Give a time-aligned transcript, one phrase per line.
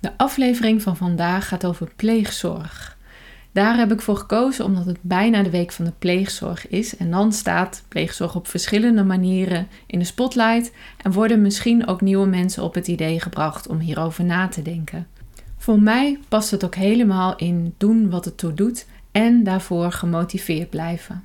[0.00, 2.98] De aflevering van vandaag gaat over pleegzorg.
[3.52, 7.10] Daar heb ik voor gekozen omdat het bijna de week van de pleegzorg is en
[7.10, 12.62] dan staat pleegzorg op verschillende manieren in de spotlight en worden misschien ook nieuwe mensen
[12.62, 15.06] op het idee gebracht om hierover na te denken.
[15.56, 20.70] Voor mij past het ook helemaal in doen wat het toe doet en daarvoor gemotiveerd
[20.70, 21.24] blijven.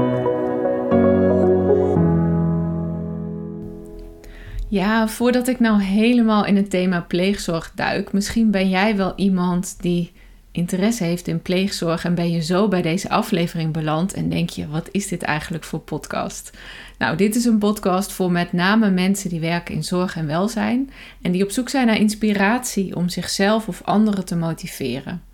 [4.71, 9.75] Ja, voordat ik nou helemaal in het thema pleegzorg duik, misschien ben jij wel iemand
[9.81, 10.11] die
[10.51, 14.67] interesse heeft in pleegzorg en ben je zo bij deze aflevering beland en denk je,
[14.67, 16.57] wat is dit eigenlijk voor podcast?
[16.97, 20.89] Nou, dit is een podcast voor met name mensen die werken in zorg en welzijn
[21.21, 25.30] en die op zoek zijn naar inspiratie om zichzelf of anderen te motiveren.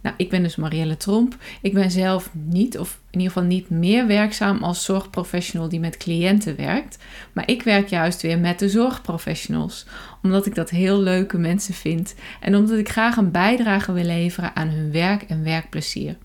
[0.00, 1.36] Nou, ik ben dus Marielle Tromp.
[1.62, 5.96] Ik ben zelf niet, of in ieder geval niet meer werkzaam als zorgprofessional die met
[5.96, 6.98] cliënten werkt.
[7.32, 9.86] Maar ik werk juist weer met de zorgprofessionals.
[10.22, 12.14] Omdat ik dat heel leuke mensen vind.
[12.40, 16.16] En omdat ik graag een bijdrage wil leveren aan hun werk en werkplezier.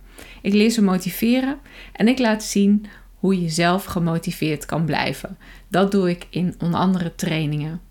[0.41, 1.57] Ik leer ze motiveren
[1.93, 2.85] en ik laat zien
[3.15, 5.37] hoe je zelf gemotiveerd kan blijven.
[5.67, 7.81] Dat doe ik in onder andere trainingen.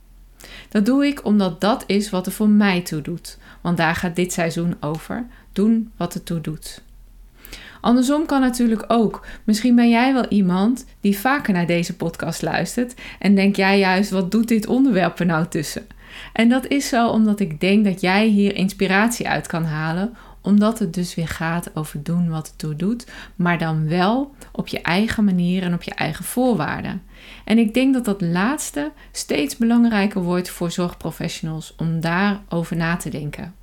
[0.68, 3.38] Dat doe ik omdat dat is wat er voor mij toe doet.
[3.60, 5.26] Want daar gaat dit seizoen over.
[5.52, 6.82] Doen wat er toe doet.
[7.80, 9.26] Andersom kan natuurlijk ook.
[9.44, 14.10] Misschien ben jij wel iemand die vaker naar deze podcast luistert en denk jij juist,
[14.10, 15.86] wat doet dit onderwerp er nou tussen?
[16.32, 20.78] En dat is zo omdat ik denk dat jij hier inspiratie uit kan halen, omdat
[20.78, 24.80] het dus weer gaat over doen wat het toe doet, maar dan wel op je
[24.80, 27.02] eigen manier en op je eigen voorwaarden.
[27.44, 33.10] En ik denk dat dat laatste steeds belangrijker wordt voor zorgprofessionals om daarover na te
[33.10, 33.54] denken.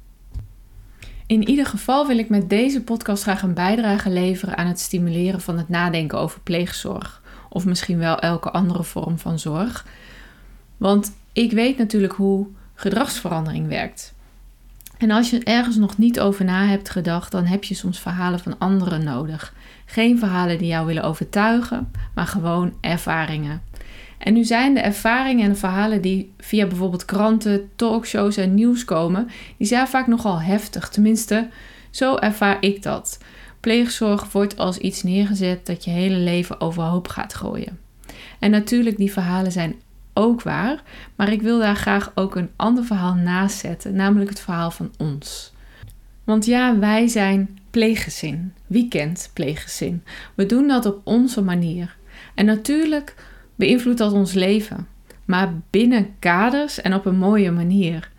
[1.26, 5.42] In ieder geval wil ik met deze podcast graag een bijdrage leveren aan het stimuleren
[5.42, 7.22] van het nadenken over pleegzorg.
[7.50, 9.86] Of misschien wel elke andere vorm van zorg.
[10.78, 14.14] Want ik weet natuurlijk hoe gedragsverandering werkt.
[15.00, 18.40] En als je ergens nog niet over na hebt gedacht, dan heb je soms verhalen
[18.40, 19.54] van anderen nodig.
[19.86, 23.62] Geen verhalen die jou willen overtuigen, maar gewoon ervaringen.
[24.18, 29.30] En nu zijn de ervaringen en verhalen die via bijvoorbeeld kranten, talkshows en nieuws komen,
[29.58, 30.90] die zijn vaak nogal heftig.
[30.90, 31.48] Tenminste,
[31.90, 33.18] zo ervaar ik dat.
[33.60, 37.80] Pleegzorg wordt als iets neergezet dat je hele leven overhoop gaat gooien.
[38.40, 39.76] En natuurlijk, die verhalen zijn
[40.20, 40.84] ook waar,
[41.16, 44.92] maar ik wil daar graag ook een ander verhaal naast zetten, namelijk het verhaal van
[44.98, 45.54] ons.
[46.24, 48.54] Want ja, wij zijn pleeggezin.
[48.68, 50.04] Wie kent pleeggezin?
[50.36, 51.96] We doen dat op onze manier.
[52.36, 53.16] En natuurlijk
[53.56, 54.88] beïnvloedt dat ons leven,
[55.26, 58.12] maar binnen kaders en op een mooie manier.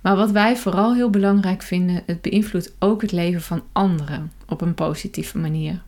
[0.00, 4.60] Maar wat wij vooral heel belangrijk vinden, het beïnvloedt ook het leven van anderen op
[4.60, 5.82] een positieve manier.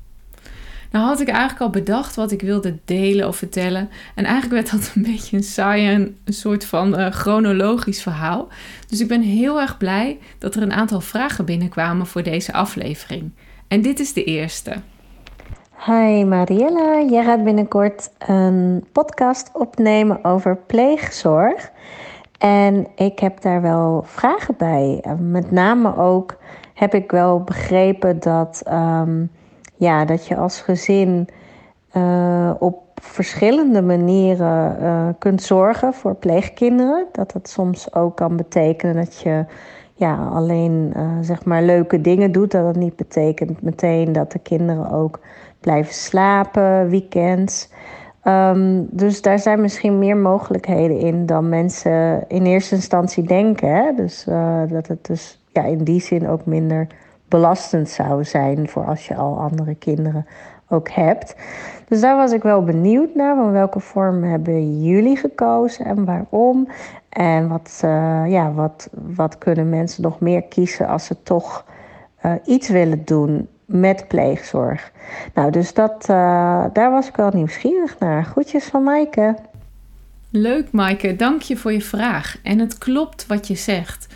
[0.91, 3.91] Nou had ik eigenlijk al bedacht wat ik wilde delen of vertellen.
[4.15, 8.49] En eigenlijk werd dat een beetje een saai en een soort van uh, chronologisch verhaal.
[8.89, 13.31] Dus ik ben heel erg blij dat er een aantal vragen binnenkwamen voor deze aflevering.
[13.69, 14.75] En dit is de eerste.
[15.87, 21.71] Hi Mariella, jij gaat binnenkort een podcast opnemen over pleegzorg.
[22.39, 25.05] En ik heb daar wel vragen bij.
[25.19, 26.37] Met name ook
[26.75, 29.31] heb ik wel begrepen dat, um,
[29.81, 31.29] ja, dat je als gezin
[31.97, 37.07] uh, op verschillende manieren uh, kunt zorgen voor pleegkinderen.
[37.13, 39.45] Dat dat soms ook kan betekenen dat je
[39.95, 42.51] ja, alleen uh, zeg maar leuke dingen doet.
[42.51, 45.21] Dat dat niet betekent meteen dat de kinderen ook
[45.61, 47.71] blijven slapen, weekends.
[48.25, 53.97] Um, dus daar zijn misschien meer mogelijkheden in dan mensen in eerste instantie denken.
[53.97, 54.25] Dus
[54.69, 56.87] dat het dus ja, in die zin ook minder
[57.31, 60.27] belastend zou zijn voor als je al andere kinderen
[60.69, 61.35] ook hebt.
[61.89, 63.37] Dus daar was ik wel benieuwd naar.
[63.37, 66.69] Van welke vorm hebben jullie gekozen en waarom?
[67.09, 71.65] En wat, uh, ja, wat, wat kunnen mensen nog meer kiezen als ze toch
[72.25, 74.93] uh, iets willen doen met pleegzorg.
[75.35, 78.25] Nou, dus dat, uh, daar was ik wel nieuwsgierig naar.
[78.25, 79.37] Groetjes van Maaike.
[80.31, 81.17] Leuk, Maaike.
[81.17, 82.37] Dank je voor je vraag.
[82.43, 84.07] En het klopt wat je zegt.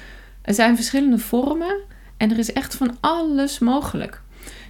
[0.42, 1.76] Er zijn verschillende vormen
[2.24, 4.20] en er is echt van alles mogelijk.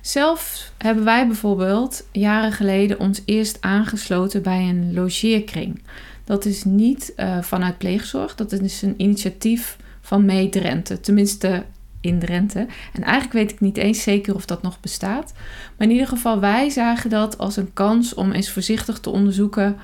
[0.01, 5.83] Zelf hebben wij bijvoorbeeld jaren geleden ons eerst aangesloten bij een logeerkring.
[6.25, 11.65] Dat is niet uh, vanuit pleegzorg, dat is een initiatief van Mee Drenthe, tenminste
[12.01, 12.67] in Drenthe.
[12.93, 15.33] En eigenlijk weet ik niet eens zeker of dat nog bestaat.
[15.77, 19.77] Maar in ieder geval, wij zagen dat als een kans om eens voorzichtig te onderzoeken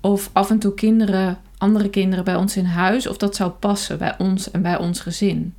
[0.00, 3.98] of af en toe kinderen, andere kinderen bij ons in huis, of dat zou passen
[3.98, 5.54] bij ons en bij ons gezin.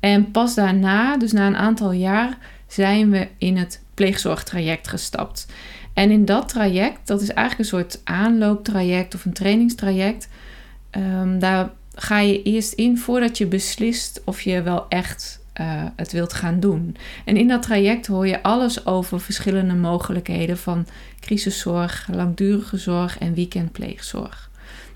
[0.00, 5.46] En pas daarna, dus na een aantal jaar, zijn we in het pleegzorgtraject gestapt.
[5.94, 10.28] En in dat traject, dat is eigenlijk een soort aanlooptraject of een trainingstraject,
[10.90, 16.12] um, daar ga je eerst in voordat je beslist of je wel echt uh, het
[16.12, 16.96] wilt gaan doen.
[17.24, 20.86] En in dat traject hoor je alles over verschillende mogelijkheden van
[21.20, 24.47] crisiszorg, langdurige zorg en weekendpleegzorg.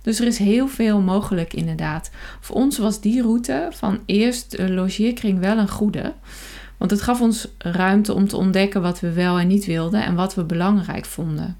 [0.02, 2.10] Dus er is heel veel mogelijk inderdaad.
[2.40, 6.14] Voor ons was die route van eerst de logeerkring wel een goede.
[6.76, 10.14] Want het gaf ons ruimte om te ontdekken wat we wel en niet wilden en
[10.14, 11.56] wat we belangrijk vonden.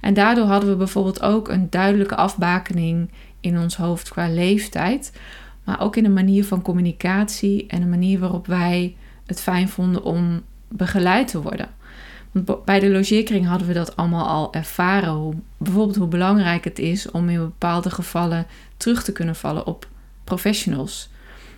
[0.00, 3.10] En daardoor hadden we bijvoorbeeld ook een duidelijke afbakening
[3.40, 5.12] in ons hoofd qua leeftijd,
[5.64, 8.96] maar ook in een manier van communicatie en een manier waarop wij
[9.26, 11.68] het fijn vonden om begeleid te worden.
[12.64, 15.44] Bij de logeerkring hadden we dat allemaal al ervaren.
[15.56, 18.46] Bijvoorbeeld hoe belangrijk het is om in bepaalde gevallen
[18.76, 19.88] terug te kunnen vallen op
[20.24, 21.08] professionals.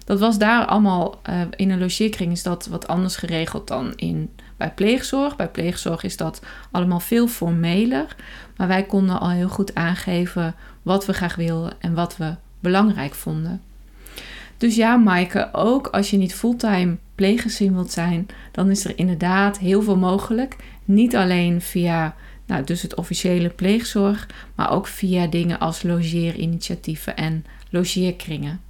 [0.04, 4.30] Dat was daar allemaal uh, in een logeerkring is dat wat anders geregeld dan in,
[4.56, 5.36] bij pleegzorg.
[5.36, 8.16] Bij pleegzorg is dat allemaal veel formeler.
[8.56, 13.14] Maar wij konden al heel goed aangeven wat we graag wilden en wat we belangrijk
[13.14, 13.62] vonden.
[14.56, 19.58] Dus ja, Maaike, ook als je niet fulltime pleeggezin wilt zijn, dan is er inderdaad
[19.58, 20.56] heel veel mogelijk.
[20.84, 22.14] Niet alleen via
[22.46, 28.60] nou, dus het officiële pleegzorg, maar ook via dingen als logeerinitiatieven en logeerkringen.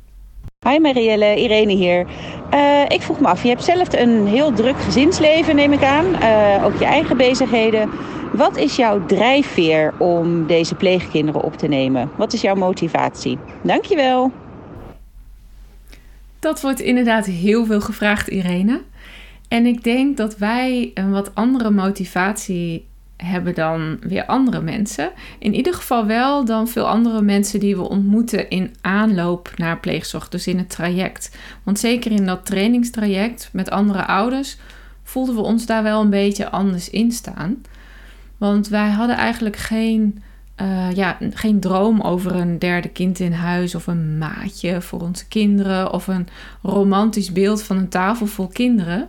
[0.68, 2.06] Hi Marielle, Irene hier.
[2.54, 6.06] Uh, ik vroeg me af, je hebt zelf een heel druk gezinsleven, neem ik aan.
[6.06, 7.90] Uh, ook je eigen bezigheden.
[8.32, 12.10] Wat is jouw drijfveer om deze pleegkinderen op te nemen?
[12.16, 13.38] Wat is jouw motivatie?
[13.62, 14.32] Dankjewel.
[16.38, 18.82] Dat wordt inderdaad heel veel gevraagd, Irene.
[19.48, 22.86] En ik denk dat wij een wat andere motivatie
[23.16, 25.10] hebben dan weer andere mensen.
[25.38, 30.28] In ieder geval wel dan veel andere mensen die we ontmoeten in aanloop naar pleegzorg,
[30.28, 31.36] dus in het traject.
[31.62, 34.56] Want zeker in dat trainingstraject met andere ouders
[35.02, 37.62] voelden we ons daar wel een beetje anders in staan.
[38.36, 40.22] Want wij hadden eigenlijk geen,
[40.62, 45.28] uh, ja, geen droom over een derde kind in huis of een maatje voor onze
[45.28, 46.28] kinderen of een
[46.62, 49.08] romantisch beeld van een tafel vol kinderen.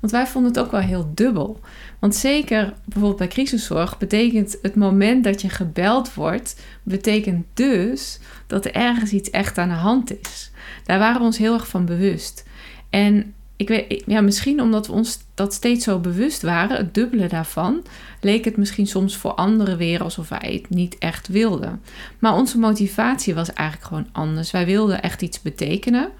[0.00, 1.60] Want wij vonden het ook wel heel dubbel.
[1.98, 8.64] Want zeker bijvoorbeeld bij crisiszorg betekent het moment dat je gebeld wordt, betekent dus dat
[8.64, 10.50] er ergens iets echt aan de hand is.
[10.84, 12.44] Daar waren we ons heel erg van bewust.
[12.90, 17.26] En ik weet, ja, misschien omdat we ons dat steeds zo bewust waren, het dubbele
[17.26, 17.84] daarvan,
[18.26, 21.82] leek het misschien soms voor anderen weer alsof wij het niet echt wilden.
[22.18, 24.50] Maar onze motivatie was eigenlijk gewoon anders.
[24.50, 26.10] Wij wilden echt iets betekenen,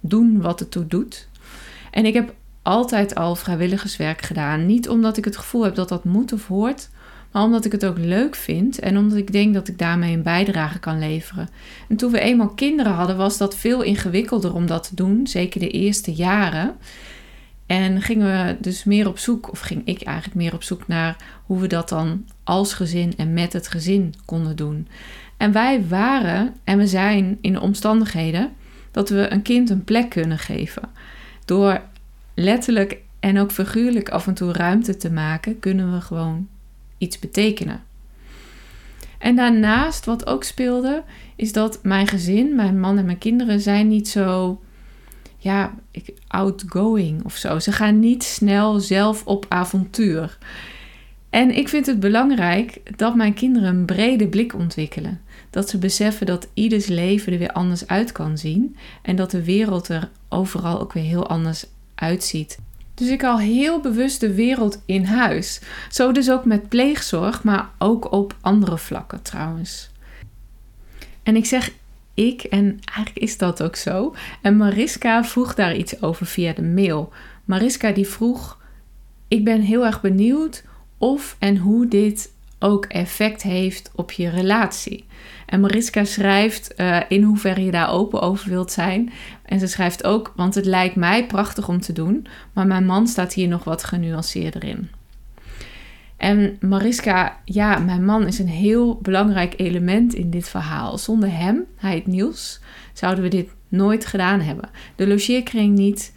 [0.00, 1.28] doen wat het toe doet.
[1.90, 4.66] En ik heb altijd al vrijwilligerswerk gedaan.
[4.66, 6.88] Niet omdat ik het gevoel heb dat dat moet of hoort,
[7.32, 10.22] maar omdat ik het ook leuk vind en omdat ik denk dat ik daarmee een
[10.22, 11.48] bijdrage kan leveren.
[11.88, 15.60] En toen we eenmaal kinderen hadden, was dat veel ingewikkelder om dat te doen, zeker
[15.60, 16.76] de eerste jaren.
[17.66, 21.16] En gingen we dus meer op zoek, of ging ik eigenlijk meer op zoek naar
[21.46, 24.88] hoe we dat dan als gezin en met het gezin konden doen.
[25.36, 28.52] En wij waren en we zijn in de omstandigheden
[28.90, 30.82] dat we een kind een plek kunnen geven.
[31.44, 31.80] Door
[32.34, 36.48] letterlijk en ook figuurlijk af en toe ruimte te maken, kunnen we gewoon
[36.98, 37.82] iets betekenen.
[39.18, 41.02] En daarnaast, wat ook speelde,
[41.36, 44.60] is dat mijn gezin, mijn man en mijn kinderen, zijn niet zo
[45.46, 45.74] ja,
[46.26, 47.58] outgoing of zo.
[47.58, 50.38] Ze gaan niet snel zelf op avontuur.
[51.30, 55.20] En ik vind het belangrijk dat mijn kinderen een brede blik ontwikkelen.
[55.50, 58.76] Dat ze beseffen dat ieders leven er weer anders uit kan zien.
[59.02, 62.58] En dat de wereld er overal ook weer heel anders uitziet.
[62.94, 65.60] Dus ik haal heel bewust de wereld in huis.
[65.90, 69.90] Zo dus ook met pleegzorg, maar ook op andere vlakken trouwens.
[71.22, 71.70] En ik zeg
[72.16, 74.14] ik, en eigenlijk is dat ook zo.
[74.42, 77.12] En Mariska vroeg daar iets over via de mail.
[77.44, 78.58] Mariska die vroeg:
[79.28, 80.64] Ik ben heel erg benieuwd
[80.98, 85.04] of en hoe dit ook effect heeft op je relatie.
[85.46, 89.12] En Mariska schrijft uh, in hoeverre je daar open over wilt zijn.
[89.44, 93.06] En ze schrijft ook, want het lijkt mij prachtig om te doen, maar mijn man
[93.06, 94.90] staat hier nog wat genuanceerder in.
[96.16, 100.98] En Mariska, ja, mijn man is een heel belangrijk element in dit verhaal.
[100.98, 102.60] Zonder hem, hij het Niels,
[102.92, 104.70] zouden we dit nooit gedaan hebben.
[104.96, 106.12] De logeerkring niet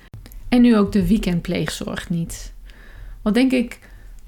[0.49, 2.53] en nu ook de weekendpleegzorg niet.
[3.21, 3.79] Wat denk ik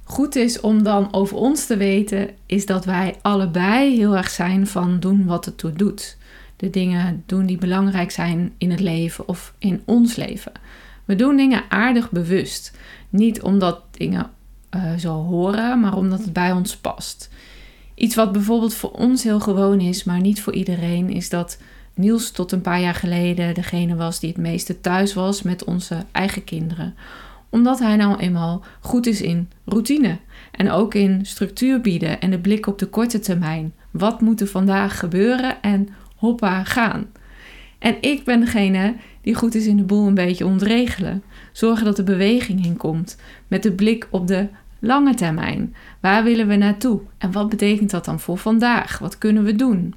[0.04, 4.68] goed is om dan over ons te weten, is dat wij allebei heel erg zijn
[4.68, 6.18] van doen wat het toe doet.
[6.56, 10.52] De dingen doen die belangrijk zijn in het leven of in ons leven.
[11.06, 12.78] We doen dingen aardig bewust.
[13.10, 14.30] Niet omdat dingen
[14.76, 17.30] uh, zo horen, maar omdat het bij ons past.
[17.96, 21.58] Iets wat bijvoorbeeld voor ons heel gewoon is, maar niet voor iedereen, is dat
[21.94, 25.98] Niels tot een paar jaar geleden degene was die het meeste thuis was met onze
[26.12, 26.96] eigen kinderen.
[27.50, 30.18] Omdat hij nou eenmaal goed is in routine
[30.52, 33.74] en ook in structuur bieden en de blik op de korte termijn.
[33.92, 37.06] Wat moet er vandaag gebeuren en hoppa gaan.
[37.80, 41.24] En ik ben degene die goed is in de boel een beetje ontregelen.
[41.52, 43.18] Zorgen dat er beweging in komt.
[43.48, 44.48] Met de blik op de
[44.82, 45.76] lange termijn.
[46.00, 47.02] Waar willen we naartoe?
[47.18, 49.00] En wat betekent dat dan voor vandaag?
[49.00, 49.96] Wat kunnen we doen?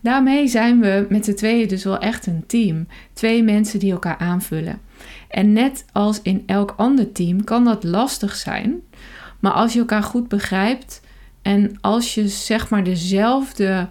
[0.00, 2.86] Daarmee zijn we met z'n tweeën dus wel echt een team.
[3.12, 4.80] Twee mensen die elkaar aanvullen.
[5.28, 8.80] En net als in elk ander team kan dat lastig zijn.
[9.40, 11.00] Maar als je elkaar goed begrijpt
[11.42, 13.88] en als je zeg maar dezelfde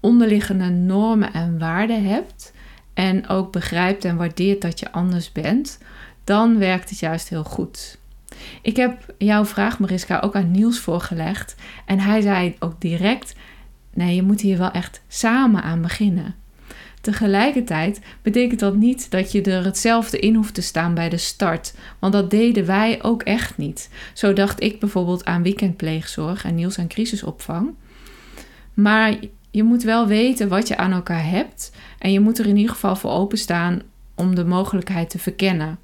[0.00, 2.52] onderliggende normen en waarden hebt
[2.94, 5.78] en ook begrijpt en waardeert dat je anders bent,
[6.24, 7.99] dan werkt het juist heel goed.
[8.62, 11.54] Ik heb jouw vraag, Mariska, ook aan Niels voorgelegd.
[11.86, 13.34] En hij zei ook direct:
[13.94, 16.34] nee, je moet hier wel echt samen aan beginnen.
[17.00, 21.74] Tegelijkertijd betekent dat niet dat je er hetzelfde in hoeft te staan bij de start,
[21.98, 23.90] want dat deden wij ook echt niet.
[24.14, 27.74] Zo dacht ik bijvoorbeeld aan weekendpleegzorg en Niels aan crisisopvang.
[28.74, 29.16] Maar
[29.50, 32.72] je moet wel weten wat je aan elkaar hebt en je moet er in ieder
[32.72, 33.82] geval voor openstaan
[34.14, 35.78] om de mogelijkheid te verkennen.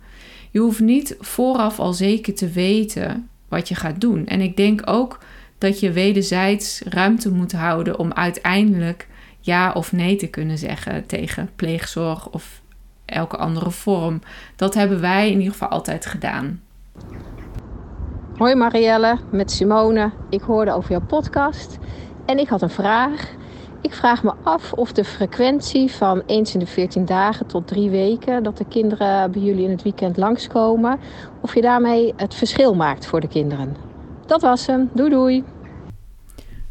[0.57, 4.27] Je hoeft niet vooraf al zeker te weten wat je gaat doen.
[4.27, 5.19] En ik denk ook
[5.59, 9.09] dat je wederzijds ruimte moet houden om uiteindelijk
[9.41, 12.63] ja of nee te kunnen zeggen tegen pleegzorg of
[13.05, 14.21] elke andere vorm.
[14.57, 16.61] Dat hebben wij in ieder geval altijd gedaan.
[18.37, 20.13] Hoi Marielle, met Simone.
[20.31, 21.79] Ik hoorde over jouw podcast
[22.27, 23.35] en ik had een vraag.
[23.87, 27.91] Ik vraag me af of de frequentie van eens in de 14 dagen tot drie
[27.91, 30.99] weken dat de kinderen bij jullie in het weekend langskomen,
[31.41, 33.77] of je daarmee het verschil maakt voor de kinderen.
[34.27, 34.91] Dat was hem.
[34.95, 35.45] Doei doei.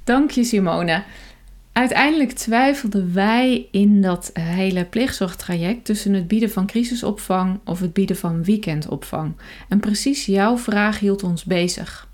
[0.04, 1.04] Dank je Simone.
[1.72, 8.16] Uiteindelijk twijfelden wij in dat hele pleegzorgtraject tussen het bieden van crisisopvang of het bieden
[8.16, 9.36] van weekendopvang.
[9.70, 12.08] En precies jouw vraag hield ons bezig.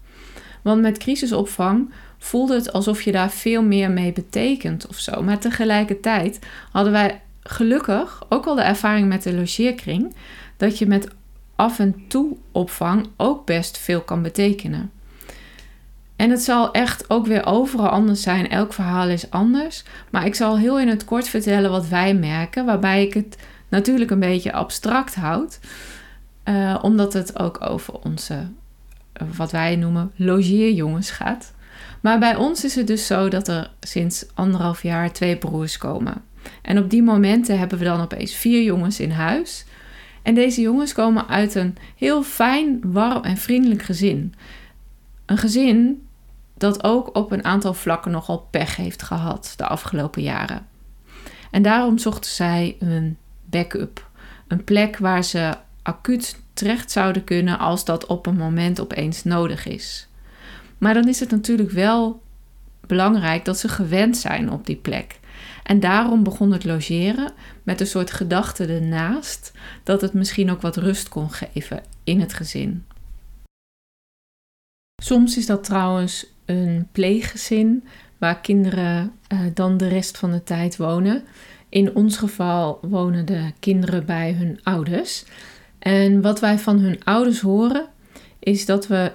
[0.62, 1.89] Want met crisisopvang
[2.24, 5.24] voelde het alsof je daar veel meer mee betekent of zo.
[5.24, 6.40] Maar tegelijkertijd
[6.72, 10.16] hadden wij gelukkig ook al de ervaring met de logeerkring
[10.58, 11.08] dat je met
[11.56, 14.92] af en toe opvang ook best veel kan betekenen.
[16.16, 18.50] En het zal echt ook weer overal anders zijn.
[18.50, 19.84] Elk verhaal is anders.
[20.10, 23.38] Maar ik zal heel in het kort vertellen wat wij merken, waarbij ik het
[23.70, 25.60] natuurlijk een beetje abstract houd,
[26.46, 28.48] uh, omdat het ook over onze,
[29.36, 31.54] wat wij noemen, logeerjongens gaat.
[32.01, 36.24] Maar bij ons is het dus zo dat er sinds anderhalf jaar twee broers komen.
[36.62, 39.65] En op die momenten hebben we dan opeens vier jongens in huis.
[40.22, 44.34] En deze jongens komen uit een heel fijn, warm en vriendelijk gezin.
[45.25, 46.08] Een gezin
[46.58, 50.67] dat ook op een aantal vlakken nogal pech heeft gehad de afgelopen jaren.
[51.51, 54.10] En daarom zochten zij een backup.
[54.48, 59.65] Een plek waar ze acuut terecht zouden kunnen als dat op een moment opeens nodig
[59.67, 60.08] is.
[60.81, 62.21] Maar dan is het natuurlijk wel
[62.88, 65.19] belangrijk dat ze gewend zijn op die plek.
[65.63, 67.31] En daarom begon het logeren
[67.63, 69.51] met een soort gedachte ernaast
[69.83, 72.85] dat het misschien ook wat rust kon geven in het gezin.
[75.03, 77.83] Soms is dat trouwens een pleeggezin
[78.17, 81.23] waar kinderen uh, dan de rest van de tijd wonen.
[81.69, 85.25] In ons geval wonen de kinderen bij hun ouders.
[85.79, 87.88] En wat wij van hun ouders horen,
[88.39, 89.11] is dat we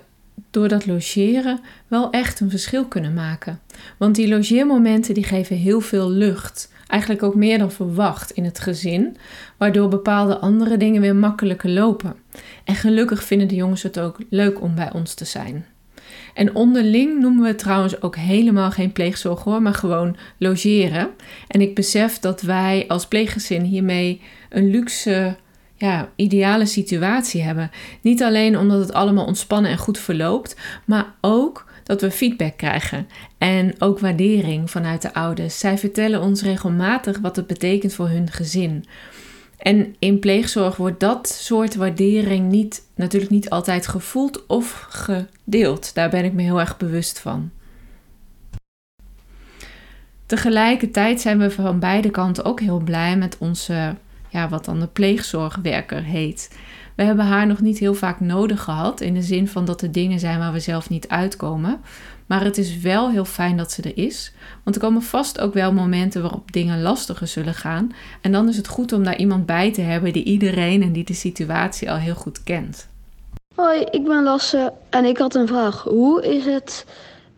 [0.51, 3.61] door dat logeren wel echt een verschil kunnen maken.
[3.97, 6.73] Want die logeermomenten die geven heel veel lucht.
[6.87, 9.17] Eigenlijk ook meer dan verwacht in het gezin,
[9.57, 12.15] waardoor bepaalde andere dingen weer makkelijker lopen.
[12.65, 15.67] En gelukkig vinden de jongens het ook leuk om bij ons te zijn.
[16.35, 21.11] En onderling noemen we trouwens ook helemaal geen pleegzorg hoor, maar gewoon logeren.
[21.49, 25.37] En ik besef dat wij als pleeggezin hiermee een luxe
[25.77, 27.71] ja, ideale situatie hebben.
[28.03, 33.09] Niet alleen omdat het allemaal ontspannen en goed verloopt, maar ook dat we feedback krijgen
[33.39, 35.59] en ook waardering vanuit de ouders.
[35.59, 38.85] Zij vertellen ons regelmatig wat het betekent voor hun gezin.
[39.59, 45.95] En in pleegzorg wordt dat soort waardering niet, natuurlijk niet altijd gevoeld of gedeeld.
[45.95, 47.51] Daar ben ik me heel erg bewust van.
[50.27, 53.97] Tegelijkertijd zijn we van beide kanten ook heel blij met onze
[54.29, 56.51] ja, wat dan de pleegzorgwerker heet.
[56.97, 59.93] We hebben haar nog niet heel vaak nodig gehad, in de zin van dat er
[59.93, 61.81] dingen zijn waar we zelf niet uitkomen.
[62.27, 64.33] Maar het is wel heel fijn dat ze er is.
[64.63, 67.93] Want er komen vast ook wel momenten waarop dingen lastiger zullen gaan.
[68.21, 71.05] En dan is het goed om daar iemand bij te hebben die iedereen en die
[71.05, 72.89] de situatie al heel goed kent.
[73.55, 75.83] Hoi, ik ben Lasse en ik had een vraag.
[75.83, 76.87] Hoe is het,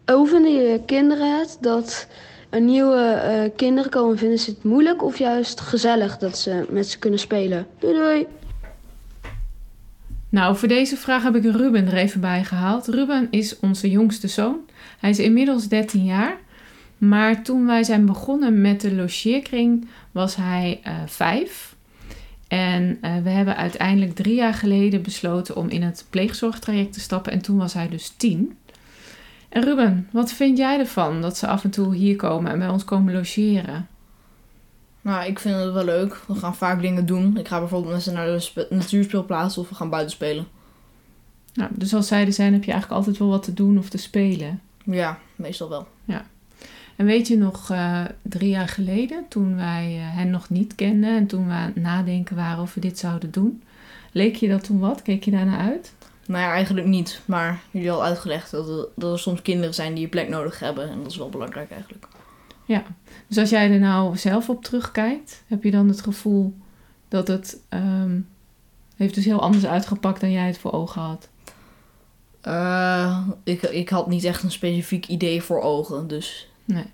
[0.05, 2.07] vinden je kinderen het dat
[2.51, 4.19] er nieuwe uh, kinderen komen?
[4.19, 7.67] Vinden ze het moeilijk of juist gezellig dat ze met ze kunnen spelen?
[7.79, 8.27] Doei doei!
[10.29, 12.87] Nou, voor deze vraag heb ik Ruben er even bij gehaald.
[12.87, 14.59] Ruben is onze jongste zoon.
[14.99, 16.37] Hij is inmiddels 13 jaar.
[16.99, 21.77] Maar toen wij zijn begonnen met de logeerkring was hij uh, vijf.
[22.49, 27.33] En uh, we hebben uiteindelijk drie jaar geleden besloten om in het pleegzorgtraject te stappen.
[27.33, 28.57] En toen was hij dus tien.
[29.49, 32.69] En Ruben, wat vind jij ervan dat ze af en toe hier komen en bij
[32.69, 33.89] ons komen logeren?
[35.01, 36.21] Nou, ik vind het wel leuk.
[36.27, 37.37] We gaan vaak dingen doen.
[37.37, 40.47] Ik ga bijvoorbeeld met ze naar de natuurspeelplaats of we gaan buiten spelen.
[41.55, 43.89] Nou, dus als zij er zijn, heb je eigenlijk altijd wel wat te doen of
[43.89, 44.61] te spelen.
[44.85, 45.87] Ja, meestal wel.
[46.05, 46.27] Ja.
[46.97, 51.17] En weet je nog, uh, drie jaar geleden, toen wij uh, hen nog niet kenden
[51.17, 53.63] en toen we aan het nadenken waren of we dit zouden doen,
[54.13, 55.03] leek je dat toen wat?
[55.03, 55.95] Keek je daarna uit?
[56.29, 57.21] Nou ja, eigenlijk niet.
[57.25, 60.59] Maar jullie al uitgelegd dat er, dat er soms kinderen zijn die je plek nodig
[60.59, 60.91] hebben.
[60.91, 62.09] En dat is wel belangrijk eigenlijk.
[62.65, 62.83] Ja,
[63.27, 66.57] dus als jij er nou zelf op terugkijkt, heb je dan het gevoel
[67.09, 68.29] dat het um,
[68.97, 71.29] heeft dus heel anders uitgepakt dan jij het voor ogen had?
[72.47, 76.49] Uh, ik, ik had niet echt een specifiek idee voor ogen, dus...
[76.65, 76.87] Nee.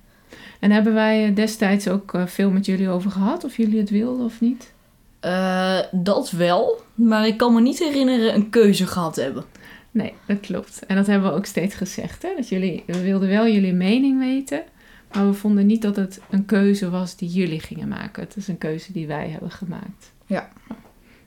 [0.60, 4.24] En hebben wij destijds ook uh, veel met jullie over gehad, of jullie het wilden
[4.24, 4.73] of niet?
[5.24, 9.44] Uh, dat wel, maar ik kan me niet herinneren een keuze gehad hebben.
[9.90, 10.86] Nee, dat klopt.
[10.86, 12.22] En dat hebben we ook steeds gezegd.
[12.22, 12.28] Hè?
[12.36, 14.62] Dat jullie, we wilden wel jullie mening weten,
[15.12, 18.22] maar we vonden niet dat het een keuze was die jullie gingen maken.
[18.22, 20.12] Het is een keuze die wij hebben gemaakt.
[20.26, 20.48] Ja.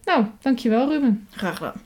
[0.03, 1.27] Nou, dankjewel Ruben.
[1.31, 1.81] Graag gedaan.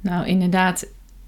[0.00, 0.86] Nou, inderdaad,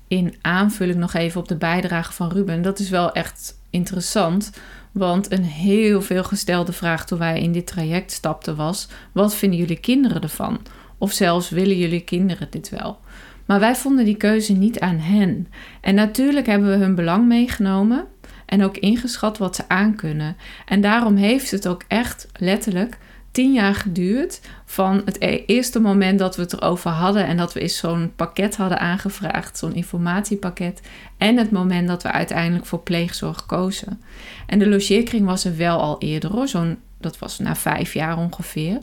[0.08, 2.62] in aanvulling nog even op de bijdrage van Ruben.
[2.62, 4.50] Dat is wel echt interessant.
[4.92, 9.58] Want een heel veel gestelde vraag toen wij in dit traject stapten was: wat vinden
[9.58, 10.60] jullie kinderen ervan?
[10.98, 13.00] Of zelfs willen jullie kinderen dit wel?
[13.46, 15.48] Maar wij vonden die keuze niet aan hen.
[15.80, 18.04] En natuurlijk hebben we hun belang meegenomen
[18.46, 20.36] en ook ingeschat wat ze aankunnen.
[20.66, 22.98] En daarom heeft het ook echt letterlijk
[23.32, 27.52] tien jaar geduurd van het e- eerste moment dat we het erover hadden en dat
[27.52, 30.80] we eens zo'n pakket hadden aangevraagd, zo'n informatiepakket,
[31.16, 34.00] en het moment dat we uiteindelijk voor pleegzorg kozen.
[34.46, 38.78] En de logeerkring was er wel al eerder zo'n, dat was na vijf jaar ongeveer.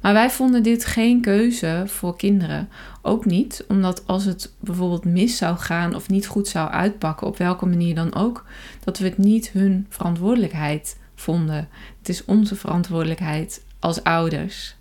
[0.00, 2.68] Maar wij vonden dit geen keuze voor kinderen.
[3.02, 7.36] Ook niet, omdat als het bijvoorbeeld mis zou gaan of niet goed zou uitpakken, op
[7.36, 8.44] welke manier dan ook,
[8.84, 11.68] dat we het niet hun verantwoordelijkheid vonden.
[11.98, 14.74] Het is onze verantwoordelijkheid als ouders.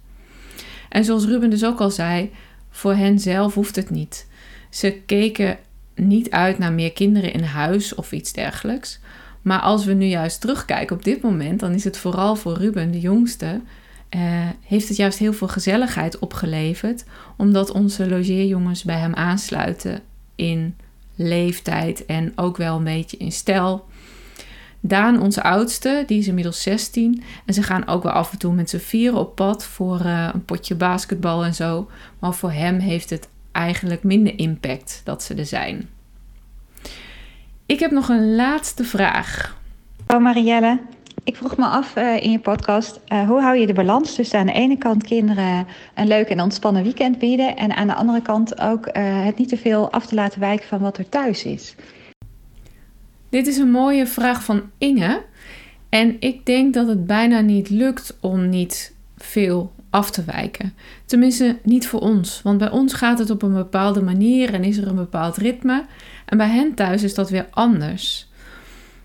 [0.89, 2.31] En zoals Ruben dus ook al zei,
[2.69, 4.27] voor hen zelf hoeft het niet.
[4.69, 5.57] Ze keken
[5.95, 8.99] niet uit naar meer kinderen in huis of iets dergelijks.
[9.41, 12.91] Maar als we nu juist terugkijken op dit moment, dan is het vooral voor Ruben,
[12.91, 13.61] de jongste,
[14.15, 14.21] uh,
[14.65, 17.03] heeft het juist heel veel gezelligheid opgeleverd,
[17.37, 20.01] omdat onze logeerjongens bij hem aansluiten
[20.35, 20.75] in
[21.15, 23.85] leeftijd en ook wel een beetje in stijl.
[24.81, 27.23] Daan, onze oudste, die is inmiddels 16.
[27.45, 30.29] En ze gaan ook wel af en toe met z'n vieren op pad voor uh,
[30.33, 31.89] een potje basketbal en zo.
[32.19, 35.89] Maar voor hem heeft het eigenlijk minder impact dat ze er zijn.
[37.65, 39.57] Ik heb nog een laatste vraag.
[40.05, 40.79] Hallo Marielle.
[41.23, 44.39] Ik vroeg me af uh, in je podcast, uh, hoe hou je de balans tussen
[44.39, 48.21] aan de ene kant kinderen een leuk en ontspannen weekend bieden en aan de andere
[48.21, 51.75] kant ook het niet te veel af te laten wijken van wat er thuis is?
[53.29, 55.21] Dit is een mooie vraag van Inge.
[55.89, 60.73] En ik denk dat het bijna niet lukt om niet veel af te wijken.
[61.05, 62.41] Tenminste, niet voor ons.
[62.41, 65.85] Want bij ons gaat het op een bepaalde manier en is er een bepaald ritme.
[66.25, 68.27] En bij hen thuis is dat weer anders.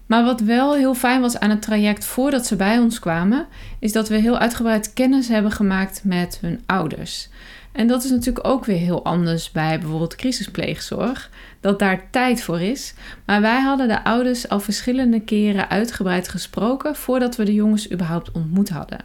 [0.06, 3.46] Maar wat wel heel fijn was aan het traject voordat ze bij ons kwamen,
[3.78, 7.28] is dat we heel uitgebreid kennis hebben gemaakt met hun ouders.
[7.74, 12.60] En dat is natuurlijk ook weer heel anders bij bijvoorbeeld crisispleegzorg, dat daar tijd voor
[12.60, 12.94] is.
[13.26, 18.32] Maar wij hadden de ouders al verschillende keren uitgebreid gesproken voordat we de jongens überhaupt
[18.32, 18.98] ontmoet hadden.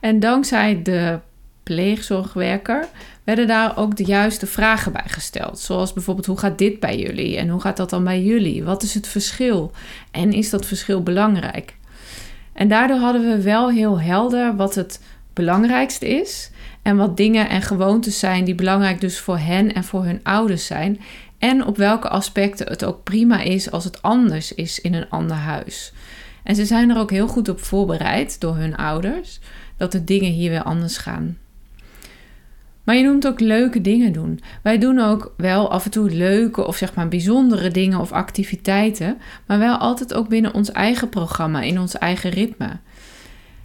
[0.00, 1.18] En dankzij de
[1.62, 2.88] pleegzorgwerker
[3.24, 5.58] werden daar ook de juiste vragen bij gesteld.
[5.58, 8.64] Zoals bijvoorbeeld: hoe gaat dit bij jullie en hoe gaat dat dan bij jullie?
[8.64, 9.72] Wat is het verschil?
[10.10, 11.76] En is dat verschil belangrijk?
[12.52, 15.00] En daardoor hadden we wel heel helder wat het
[15.32, 16.50] belangrijkste is
[16.82, 20.66] en wat dingen en gewoontes zijn die belangrijk dus voor hen en voor hun ouders
[20.66, 21.00] zijn.
[21.38, 25.36] En op welke aspecten het ook prima is als het anders is in een ander
[25.36, 25.92] huis.
[26.42, 29.40] En ze zijn er ook heel goed op voorbereid door hun ouders
[29.76, 31.38] dat de dingen hier weer anders gaan.
[32.84, 34.40] Maar je noemt ook leuke dingen doen.
[34.62, 39.18] Wij doen ook wel af en toe leuke of zeg maar bijzondere dingen of activiteiten,
[39.46, 42.78] maar wel altijd ook binnen ons eigen programma, in ons eigen ritme.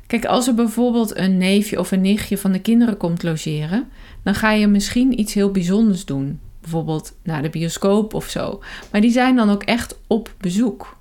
[0.08, 3.88] Kijk, als er bijvoorbeeld een neefje of een nichtje van de kinderen komt logeren,
[4.24, 6.40] dan ga je misschien iets heel bijzonders doen.
[6.62, 8.64] Bijvoorbeeld naar de bioscoop of zo.
[8.92, 10.98] Maar die zijn dan ook echt op bezoek.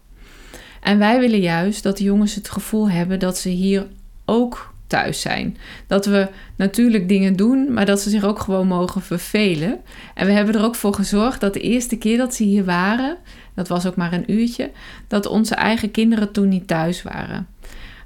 [0.81, 3.87] En wij willen juist dat de jongens het gevoel hebben dat ze hier
[4.25, 5.57] ook thuis zijn.
[5.87, 9.81] Dat we natuurlijk dingen doen, maar dat ze zich ook gewoon mogen vervelen.
[10.15, 13.17] En we hebben er ook voor gezorgd dat de eerste keer dat ze hier waren,
[13.55, 14.71] dat was ook maar een uurtje,
[15.09, 17.47] dat onze eigen kinderen toen niet thuis waren.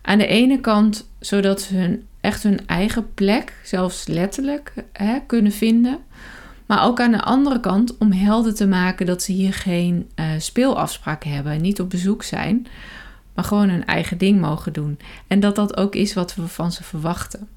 [0.09, 5.53] Aan de ene kant zodat ze hun, echt hun eigen plek, zelfs letterlijk, hè, kunnen
[5.53, 5.99] vinden.
[6.66, 10.27] Maar ook aan de andere kant om helder te maken dat ze hier geen uh,
[10.38, 12.66] speelafspraken hebben, niet op bezoek zijn,
[13.35, 14.99] maar gewoon hun eigen ding mogen doen.
[15.27, 17.49] En dat dat ook is wat we van ze verwachten.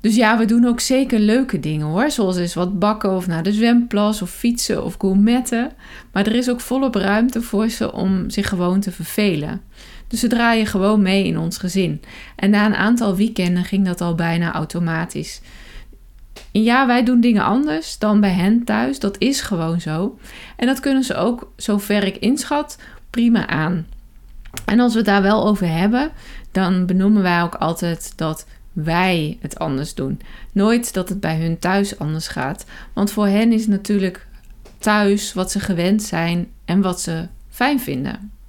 [0.00, 2.10] Dus ja, we doen ook zeker leuke dingen hoor.
[2.10, 5.72] Zoals eens wat bakken of naar de zwemplas of fietsen of gourmetten.
[6.12, 9.60] Maar er is ook volop ruimte voor ze om zich gewoon te vervelen.
[10.10, 12.02] Dus ze draaien gewoon mee in ons gezin.
[12.36, 15.40] En na een aantal weekenden ging dat al bijna automatisch.
[16.52, 18.98] En ja, wij doen dingen anders dan bij hen thuis.
[18.98, 20.18] Dat is gewoon zo.
[20.56, 22.78] En dat kunnen ze ook, zover ik inschat,
[23.10, 23.86] prima aan.
[24.64, 26.10] En als we het daar wel over hebben,
[26.52, 30.20] dan benoemen wij ook altijd dat wij het anders doen.
[30.52, 32.64] Nooit dat het bij hun thuis anders gaat.
[32.92, 34.26] Want voor hen is natuurlijk
[34.78, 38.39] thuis wat ze gewend zijn en wat ze fijn vinden.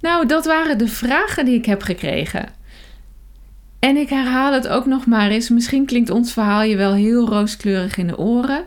[0.00, 2.48] Nou, dat waren de vragen die ik heb gekregen.
[3.78, 5.48] En ik herhaal het ook nog maar eens.
[5.48, 8.64] Misschien klinkt ons verhaal je wel heel rooskleurig in de oren.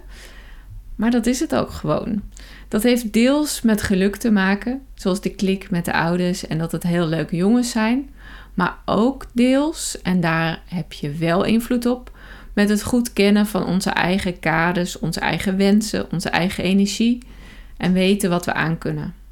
[0.96, 2.22] Maar dat is het ook gewoon.
[2.68, 6.72] Dat heeft deels met geluk te maken, zoals de klik met de ouders en dat
[6.72, 8.10] het heel leuke jongens zijn.
[8.54, 12.12] Maar ook deels, en daar heb je wel invloed op,
[12.54, 17.24] met het goed kennen van onze eigen kaders, onze eigen wensen, onze eigen energie
[17.78, 19.23] en weten wat we aankunnen.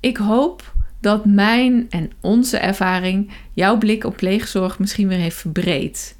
[0.00, 6.16] Ik hoop dat mijn en onze ervaring jouw blik op pleegzorg misschien weer heeft verbreed.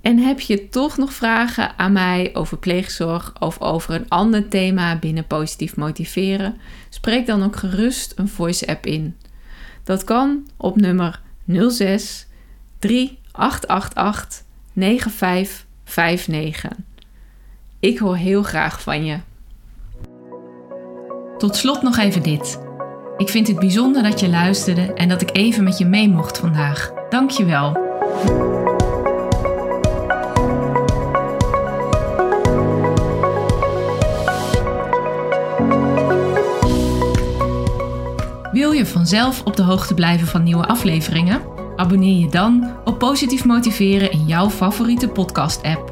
[0.00, 4.98] En heb je toch nog vragen aan mij over pleegzorg of over een ander thema
[4.98, 6.56] binnen positief motiveren?
[6.88, 9.16] Spreek dan ook gerust een voice app in.
[9.84, 12.26] Dat kan op nummer 06
[12.78, 16.70] 3888 9559.
[17.80, 19.18] Ik hoor heel graag van je.
[21.38, 22.70] Tot slot nog even dit.
[23.16, 26.38] Ik vind het bijzonder dat je luisterde en dat ik even met je mee mocht
[26.38, 26.92] vandaag.
[27.08, 27.72] Dank je wel.
[38.52, 41.42] Wil je vanzelf op de hoogte blijven van nieuwe afleveringen?
[41.76, 45.91] Abonneer je dan op Positief Motiveren in jouw favoriete podcast-app.